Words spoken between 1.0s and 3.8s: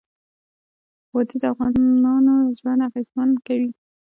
وادي د افغانانو ژوند اغېزمن کوي.